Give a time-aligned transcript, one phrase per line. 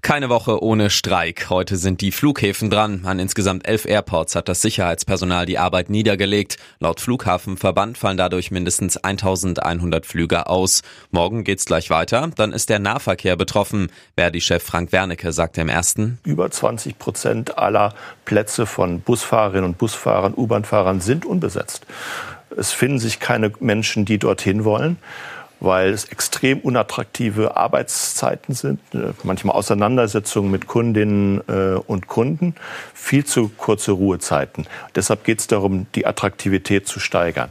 [0.00, 1.50] Keine Woche ohne Streik.
[1.50, 3.02] Heute sind die Flughäfen dran.
[3.04, 6.56] An insgesamt elf Airports hat das Sicherheitspersonal die Arbeit niedergelegt.
[6.80, 10.82] Laut Flughafenverband fallen dadurch mindestens 1100 Flüge aus.
[11.10, 12.30] Morgen geht's gleich weiter.
[12.34, 13.90] Dann ist der Nahverkehr betroffen.
[14.16, 16.18] Verdi-Chef Frank Wernicke sagte im ersten.
[16.24, 21.86] Über 20 Prozent aller Plätze von Busfahrerinnen und Busfahrern, U-Bahn-Fahrern sind unbesetzt.
[22.56, 24.98] Es finden sich keine Menschen, die dorthin wollen
[25.62, 32.56] weil es extrem unattraktive Arbeitszeiten sind, äh, manchmal Auseinandersetzungen mit Kundinnen äh, und Kunden,
[32.94, 34.66] viel zu kurze Ruhezeiten.
[34.96, 37.50] Deshalb geht es darum, die Attraktivität zu steigern.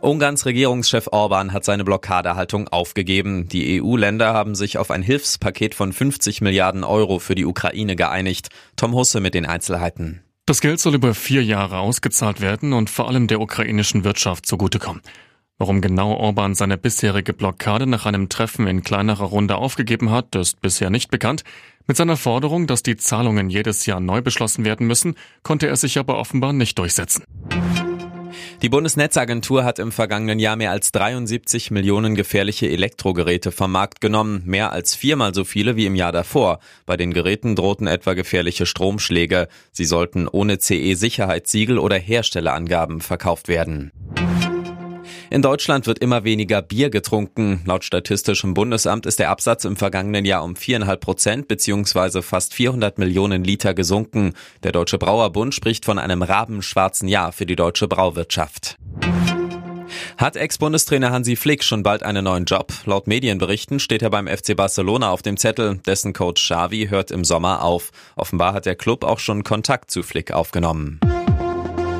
[0.00, 3.48] Ungarns Regierungschef Orban hat seine Blockadehaltung aufgegeben.
[3.48, 8.48] Die EU-Länder haben sich auf ein Hilfspaket von 50 Milliarden Euro für die Ukraine geeinigt.
[8.76, 10.22] Tom Husse mit den Einzelheiten.
[10.46, 15.02] Das Geld soll über vier Jahre ausgezahlt werden und vor allem der ukrainischen Wirtschaft zugutekommen.
[15.58, 20.60] Warum genau Orban seine bisherige Blockade nach einem Treffen in kleinerer Runde aufgegeben hat, ist
[20.60, 21.44] bisher nicht bekannt.
[21.86, 25.98] Mit seiner Forderung, dass die Zahlungen jedes Jahr neu beschlossen werden müssen, konnte er sich
[25.98, 27.24] aber offenbar nicht durchsetzen.
[28.62, 34.42] Die Bundesnetzagentur hat im vergangenen Jahr mehr als 73 Millionen gefährliche Elektrogeräte vom Markt genommen,
[34.46, 36.60] mehr als viermal so viele wie im Jahr davor.
[36.86, 39.48] Bei den Geräten drohten etwa gefährliche Stromschläge.
[39.72, 43.90] Sie sollten ohne CE-Sicherheitssiegel oder Herstellerangaben verkauft werden.
[45.32, 47.62] In Deutschland wird immer weniger Bier getrunken.
[47.64, 52.20] Laut Statistischem Bundesamt ist der Absatz im vergangenen Jahr um viereinhalb Prozent bzw.
[52.20, 54.34] fast 400 Millionen Liter gesunken.
[54.62, 58.76] Der Deutsche Brauerbund spricht von einem rabenschwarzen Jahr für die deutsche Brauwirtschaft.
[60.18, 62.70] Hat Ex-Bundestrainer Hansi Flick schon bald einen neuen Job?
[62.84, 65.78] Laut Medienberichten steht er beim FC Barcelona auf dem Zettel.
[65.86, 67.90] Dessen Coach Xavi hört im Sommer auf.
[68.16, 71.00] Offenbar hat der Club auch schon Kontakt zu Flick aufgenommen.